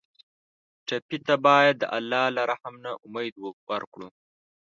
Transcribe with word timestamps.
ټپي 0.87 1.17
ته 1.27 1.35
باید 1.45 1.75
د 1.79 1.83
الله 1.97 2.25
له 2.35 2.41
رحم 2.51 2.73
نه 2.83 2.91
امید 3.05 3.33
ورکړو. 3.69 4.07